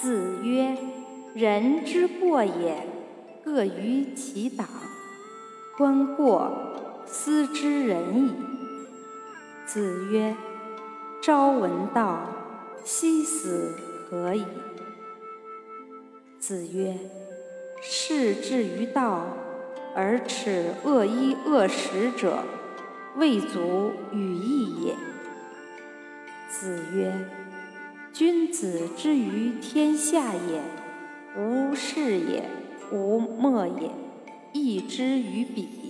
[0.00, 0.76] 子曰
[1.34, 2.86] ：“人之过也，
[3.42, 4.68] 各于其党。
[5.78, 6.52] 观过，
[7.06, 8.34] 斯之仁矣。”
[9.66, 10.36] 子曰
[11.22, 12.28] ：“朝闻道，
[12.84, 13.74] 夕死
[14.08, 14.44] 可矣。”
[16.38, 16.98] 子曰
[17.80, 19.26] ：“士之于道，
[19.94, 22.40] 而耻恶衣恶食者，
[23.16, 24.94] 未足与义也。”
[26.52, 27.14] 子曰。
[28.18, 30.62] 君子之于天下也，
[31.38, 32.48] 无事也，
[32.90, 33.90] 无莫也，
[34.54, 35.85] 义之于彼。